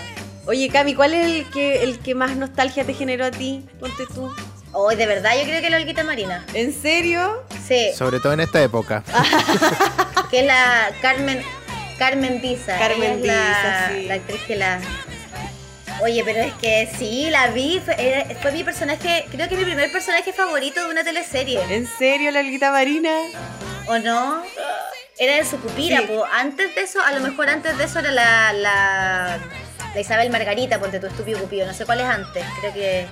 [0.46, 3.66] Oye, Cami, ¿cuál es el que, el que más nostalgia te generó a ti?
[3.80, 4.34] Ponte tú.
[4.74, 6.46] Hoy, de verdad, yo creo que la Olguita Marina.
[6.54, 7.44] ¿En serio?
[7.66, 9.04] Sí, Sobre todo en esta época.
[10.32, 11.42] que es la Carmen
[11.98, 12.78] Carmen Diza.
[12.78, 14.06] Carmen Diza, la, sí.
[14.08, 14.82] la actriz que la.
[16.02, 17.80] Oye, pero es que sí, la vi.
[17.86, 21.62] Fue, era- fue mi personaje, creo que mi primer personaje favorito de una teleserie.
[21.70, 23.12] ¿En serio, la alguita marina?
[23.88, 24.42] ¿O no?
[25.20, 26.06] Era de Sucupira, Sí.
[26.08, 26.26] po.
[26.34, 29.40] Antes de eso, a lo mejor antes de eso era la, la,
[29.94, 31.66] la Isabel Margarita, ponte tu estúpido Cupido.
[31.68, 33.06] No sé cuál es antes, creo que.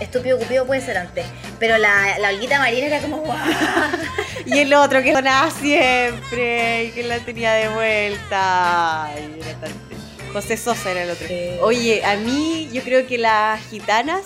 [0.00, 1.24] Estúpido Cupido puede ser antes.
[1.58, 3.38] Pero la, la Olguita Marina era como guau.
[4.44, 9.06] Y el otro que sonaba siempre y que la tenía de vuelta.
[9.06, 10.32] Ay, era tan triste.
[10.32, 11.26] José Sosa era el otro.
[11.26, 11.56] Sí.
[11.62, 14.22] Oye, a mí yo creo que las gitanas,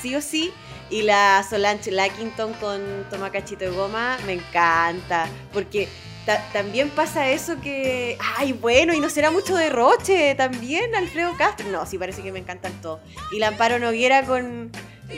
[0.00, 0.52] sí o sí,
[0.88, 5.26] y la Solange Lackington con toma cachito de goma, me encanta.
[5.52, 5.88] Porque
[6.26, 11.68] ta- también pasa eso que, ay, bueno, y no será mucho derroche también, Alfredo Castro.
[11.68, 13.00] No, sí parece que me encantan todos.
[13.32, 14.70] Y la Amparo Noguera con,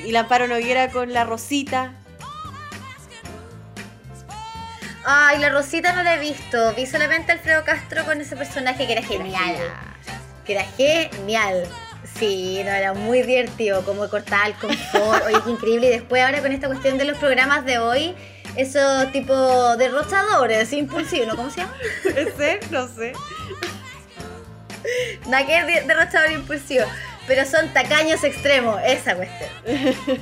[0.04, 1.92] y la Amparo Noguera con la Rosita.
[5.06, 6.74] Ay, la Rosita no la he visto.
[6.74, 9.56] Vi solamente a Alfredo Castro con ese personaje que era genial.
[10.46, 11.66] Que era genial.
[12.18, 15.24] Sí, no, era muy divertido, como cortaba el confort.
[15.26, 15.86] Oye, qué increíble.
[15.88, 18.14] Y después ahora con esta cuestión de los programas de hoy,
[18.56, 21.36] esos tipo derrochadores, impulsivos, ¿no?
[21.36, 21.74] ¿Cómo se llama?
[22.02, 22.72] ¿Puede ser?
[22.72, 23.12] No sé.
[25.26, 26.84] Nada que es de- derrochador impulsivo.
[27.26, 29.50] Pero son tacaños extremos, esa cuestión.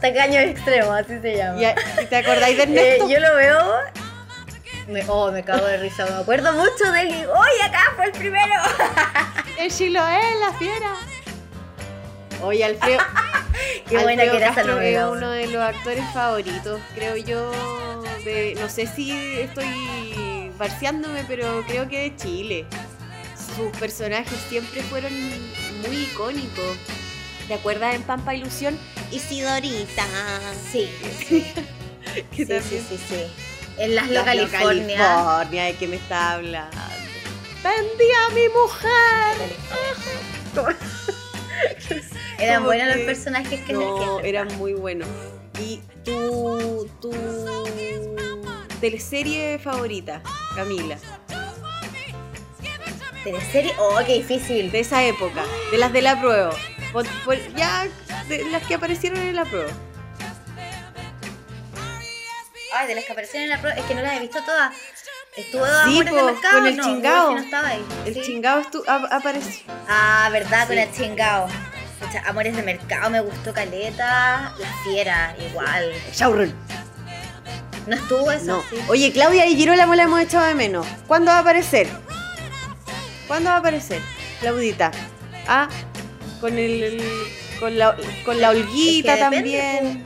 [0.00, 1.60] tacaños extremos, así se llama.
[1.62, 1.64] ¿Y,
[2.02, 3.08] y te acordáis de Eh, Ernesto?
[3.08, 3.64] yo lo veo.
[4.88, 6.04] Me, oh, me cago de risa.
[6.04, 7.08] Me acuerdo mucho de él.
[7.26, 8.52] ¡Oye, acá fue el primero!
[9.58, 10.94] El Chiloé, la fiera.
[12.44, 12.98] Oye, Alfredo.
[13.88, 17.50] Qué buena Alfredo que era Castro es uno de los actores favoritos, creo yo.
[18.24, 22.64] de- no sé si estoy barciándome, pero creo que de Chile.
[23.56, 25.12] Sus personajes siempre fueron
[25.86, 26.76] muy icónicos.
[27.46, 28.78] ¿Te acuerdas en Pampa Ilusión?
[29.12, 30.04] Isidorita.
[30.72, 30.88] Sí,
[31.28, 31.44] sí,
[32.34, 33.24] sí, también- sí, sí, sí.
[33.76, 34.96] En Las Las California.
[34.98, 36.76] California, ¿de qué me está hablando?
[37.62, 39.36] ¡Vendí a mi mujer!
[42.38, 45.08] Eran buenos que- los personajes que No, eran muy buenos.
[45.60, 47.12] ¿Y tu, tu
[48.80, 50.20] teleserie favorita,
[50.54, 50.96] Camila?
[53.22, 53.72] ¿Teleserie?
[53.78, 54.70] Oh, qué difícil.
[54.70, 56.54] De esa época, de las de la prueba.
[57.56, 57.86] Ya,
[58.28, 59.70] de las que aparecieron en la prueba.
[62.76, 63.78] Ay, de las que aparecieron en la prueba.
[63.78, 64.74] Es que no las he visto todas.
[65.36, 66.58] Estuvo Sí, de Mercado.
[66.58, 67.28] con el no, chingao.
[67.30, 67.84] Uy, que no estaba ahí.
[68.04, 68.40] El Sí.
[68.40, 69.64] estu- ap- apareció.
[69.88, 71.48] Ah, verdad, con el chingao.
[72.00, 74.52] Pucha, Amores de Mercado me gustó Caleta.
[74.58, 75.92] La Fiera, igual.
[76.12, 76.54] Showrun.
[77.86, 78.62] No estuvo eso, No.
[78.70, 78.76] sí.
[78.88, 80.86] Oye, Claudia y Girolamo la hemos echado de menos.
[81.06, 81.88] ¿Cuándo va a aparecer?
[83.26, 84.00] ¿Cuándo va a aparecer?
[84.40, 84.90] Claudita.
[85.46, 85.68] Ah,
[86.40, 87.02] con el, el-
[87.60, 90.04] Con la, con la Olguita Es que depende, también.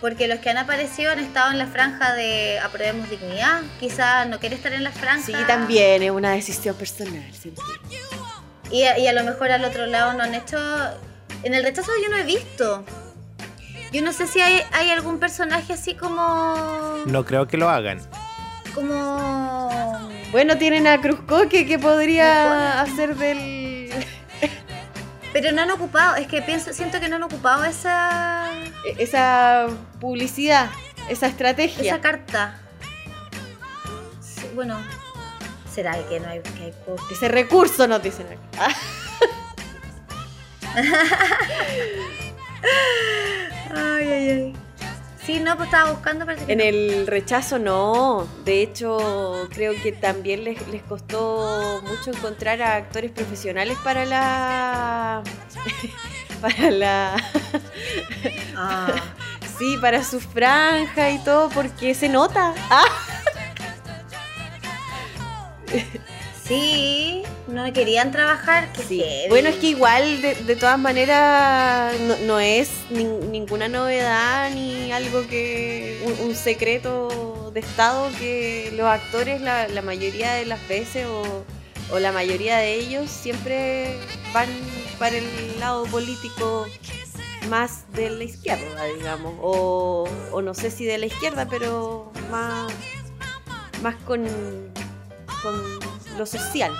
[0.00, 3.62] Porque los que han aparecido han estado en la franja de aprobemos dignidad.
[3.78, 5.24] Quizás no quiere estar en la franja.
[5.26, 7.24] Sí, también es una decisión personal.
[7.32, 7.62] siempre.
[8.72, 10.58] Y a, y a lo mejor al otro lado no han hecho.
[11.42, 12.84] En el rechazo yo no he visto.
[13.92, 17.04] Yo no sé si hay, hay algún personaje así como.
[17.06, 18.00] No creo que lo hagan.
[18.74, 20.10] Como.
[20.30, 23.90] Bueno, tienen a Cruzcoque que podría hacer del.
[25.34, 26.16] Pero no han ocupado.
[26.16, 28.50] Es que pienso, siento que no han ocupado esa.
[28.98, 29.66] esa
[30.00, 30.70] publicidad,
[31.10, 31.92] esa estrategia.
[31.92, 32.58] esa carta.
[34.20, 34.78] Sí, bueno.
[35.74, 37.02] ¿Será que no hay, que hay poco?
[37.10, 38.74] Ese recurso nos dicen acá.
[43.74, 44.52] Ay, ay, ay.
[45.24, 46.64] Sí, no, pues estaba buscando, parece que En no.
[46.64, 48.26] el rechazo no.
[48.44, 55.22] De hecho, creo que también les, les costó mucho encontrar a actores profesionales para la.
[56.40, 57.16] para la.
[58.56, 58.92] Ah.
[59.58, 62.52] Sí, para su franja y todo, porque se nota.
[62.68, 62.82] Ah,
[66.44, 68.72] Sí, no querían trabajar.
[68.72, 69.04] qué sí.
[69.28, 74.90] Bueno, es que igual, de, de todas maneras, no, no es nin- ninguna novedad ni
[74.92, 76.02] algo que.
[76.04, 81.22] Un, un secreto de Estado que los actores, la, la mayoría de las veces, o,
[81.94, 83.96] o la mayoría de ellos, siempre
[84.34, 84.48] van
[84.98, 86.66] para el lado político
[87.48, 89.34] más de la izquierda, digamos.
[89.40, 92.72] O, o no sé si de la izquierda, pero más,
[93.80, 94.71] más con,
[95.42, 95.60] con
[96.18, 96.72] lo social.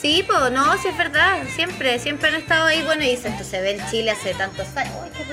[0.00, 1.42] Sí, pues no, sí es verdad.
[1.54, 2.82] Siempre, siempre han estado ahí.
[2.82, 4.94] Bueno, y esto se ve en Chile hace tantos años.
[5.02, 5.24] Uy, qué.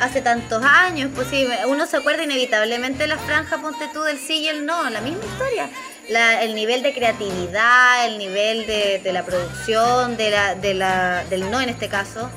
[0.00, 4.18] Hace tantos años, pues sí, uno se acuerda inevitablemente de la franja, ponte tú, del
[4.18, 5.68] sí y el no, la misma historia.
[6.08, 11.24] La- el nivel de creatividad, el nivel de, de la producción, de la, de la,
[11.24, 12.30] del no en este caso,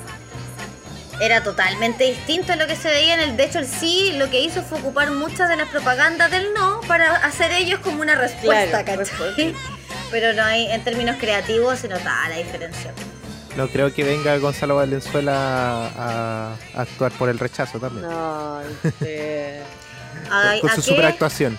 [1.22, 3.38] era totalmente distinto a lo que se veía en el.
[3.38, 6.82] De hecho, el sí lo que hizo fue ocupar muchas de las propagandas del no
[6.88, 9.56] para hacer ellos como una respuesta, Claro, ¿cachai?
[10.12, 12.92] Pero no hay, en términos creativos se notaba la diferencia.
[13.56, 18.10] No creo que venga Gonzalo Valenzuela a, a actuar por el rechazo también.
[18.10, 19.62] No, este,
[20.32, 20.90] Ay, con ¿A su qué?
[20.90, 21.58] superactuación.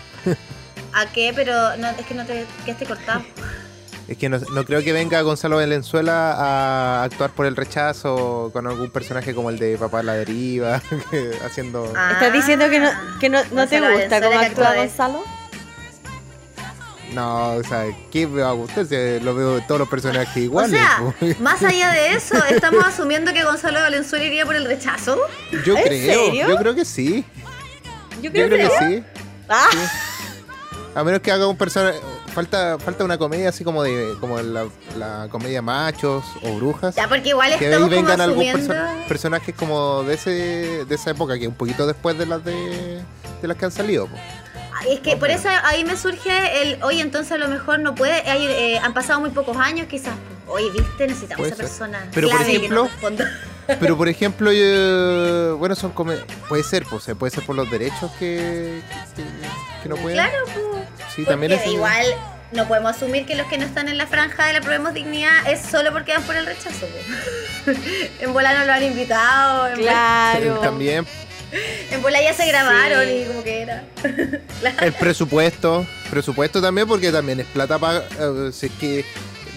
[0.92, 1.32] ¿A qué?
[1.34, 3.22] Pero no, es que no te quedaste cortado.
[4.12, 8.66] Es que no, no creo que venga Gonzalo Valenzuela a actuar por el rechazo con
[8.66, 11.90] algún personaje como el de Papá de la Deriva, que haciendo...
[11.96, 15.24] Ah, ¿Estás diciendo que no, que no, no te gusta Valenzuela cómo actúa Gonzalo?
[17.14, 18.84] No, o sea, ¿qué me va a gustar?
[18.84, 20.78] Si lo veo de todos los personajes O iguales.
[20.78, 21.40] sea, pues.
[21.40, 25.18] más allá de eso, estamos asumiendo que Gonzalo Valenzuela iría por el rechazo.
[25.64, 26.48] yo ¿en creo, serio?
[26.50, 27.24] yo creo que sí.
[28.20, 29.04] Yo Yo creo que sí.
[29.48, 29.78] Ah, sí.
[30.94, 31.98] A menos que haga un personaje...
[32.34, 34.66] Falta, falta una comedia así como de como la,
[34.96, 36.94] la comedia machos o brujas.
[36.94, 40.30] Ya, porque igual que ahí estamos como vengan algún perso- personajes como de ese
[40.86, 43.02] de esa época, que un poquito después de las de,
[43.42, 44.06] de las que han salido.
[44.06, 44.16] po.
[44.88, 48.14] Es que por eso ahí me surge el, oye, entonces a lo mejor no puede,
[48.28, 50.14] hay, eh, han pasado muy pocos años quizás.
[50.48, 51.66] Oye, viste, necesitamos Puede esa ser.
[51.66, 52.88] persona Pero, por clave que ejemplo.
[53.78, 58.80] Pero por ejemplo, yo- bueno, son puede ser, pues, puede ser por los derechos que,
[59.14, 59.28] que, que
[59.88, 60.18] no pueden.
[60.18, 61.12] Claro, pues.
[61.14, 62.06] Sí, también es igual
[62.52, 65.50] no podemos asumir que los que no están en la franja de la Probemos Dignidad
[65.50, 66.86] es solo porque van por el rechazo.
[68.20, 70.58] en bola no lo han invitado, en, bola, claro.
[70.58, 71.06] También
[71.90, 73.22] en bola ya se grabaron Sí.
[73.22, 73.84] y como que era.
[74.80, 78.04] el presupuesto, presupuesto también porque también es plata para
[78.52, 79.04] si es que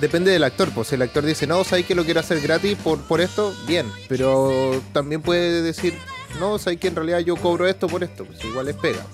[0.02, 2.78] depende del actor, pues si el actor dice, "No, sabes que lo quiero hacer gratis
[2.84, 5.98] por por esto", bien, pero también puede decir,
[6.40, 9.06] "No, sabes que en realidad yo cobro esto por esto", pues igual es pega.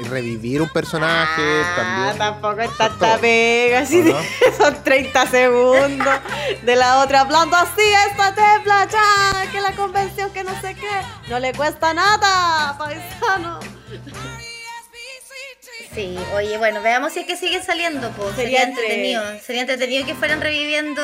[0.00, 2.18] Y revivir un personaje Ah, también.
[2.18, 4.18] tampoco es Eso tanta pega, así ¿O no?
[4.58, 6.08] son 30 segundos
[6.62, 10.88] de la otra hablando así, esta tepla ya, que la convención que no sé qué,
[11.28, 13.60] no le cuesta nada, paisano.
[15.94, 18.36] Sí, oye, bueno, veamos si es que siguen saliendo, pues.
[18.36, 19.22] Sería, Sería entre- entretenido.
[19.44, 21.02] Sería entretenido que fueran reviviendo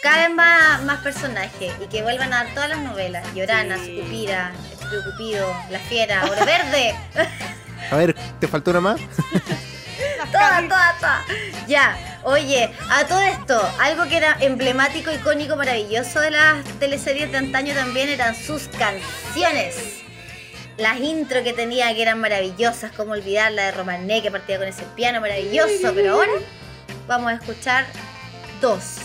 [0.00, 3.24] cada vez más, más personajes y que vuelvan a dar todas las novelas.
[3.34, 3.96] Llorana, Sí.
[3.96, 4.52] Sucupira,
[5.04, 6.94] Cupido, La Fiera, Oro Verde.
[7.90, 9.00] A ver, ¿te faltó una más?
[10.32, 11.24] todas, todas, todas.
[11.66, 17.38] Ya, oye, a todo esto, algo que era emblemático, icónico, maravilloso de las teleseries de
[17.38, 20.00] antaño también eran sus canciones.
[20.78, 24.68] Las intro que tenía que eran maravillosas, como olvidar la de Romané que partía con
[24.68, 26.32] ese piano maravilloso, pero ahora
[27.06, 27.84] vamos a escuchar
[28.60, 28.96] dos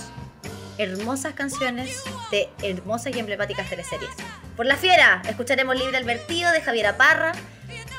[0.78, 4.12] hermosas canciones de hermosas y emblemáticas teleseries.
[4.56, 7.34] Por la fiera, escucharemos Libre Albertido de Javiera Parra,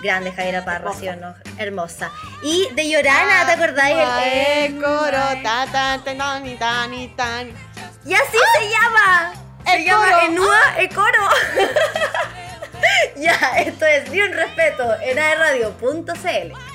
[0.03, 1.35] Grande Javiera Parra, ¿sí o no?
[1.59, 2.11] Hermosa.
[2.43, 3.97] Y de Llorana, ¿te acordáis?
[3.97, 7.53] El, El coro, ta, ta, ta, tani, tani, tani.
[8.05, 9.33] Y así se llama.
[9.67, 10.25] Se llama.
[10.25, 11.29] Enúa el coro.
[13.17, 16.68] ya, esto es Ni un respeto en aerradio.cl.